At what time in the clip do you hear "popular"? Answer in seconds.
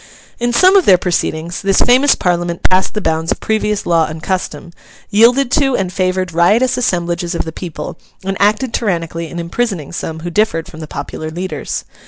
10.87-11.29